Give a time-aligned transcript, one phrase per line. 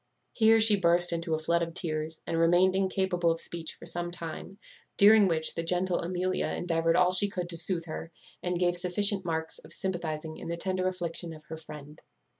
[0.33, 4.09] Here she burst into a flood of tears, and remained incapable of speech for some
[4.09, 4.57] time;
[4.97, 8.11] during which the gentle Amelia endeavoured all she could to soothe her,
[8.41, 12.01] and gave sufficient marks of sympathizing in the tender affliction of her friend.